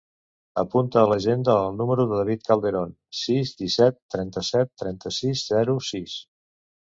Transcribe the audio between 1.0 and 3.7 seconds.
a l'agenda el número del David Calderon: sis,